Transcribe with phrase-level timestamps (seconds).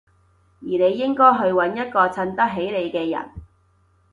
[0.61, 3.29] 而你應該去搵一個襯得起你嘅人